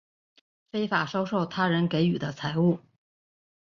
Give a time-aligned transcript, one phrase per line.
[0.71, 2.79] 非法收受他人给予的财物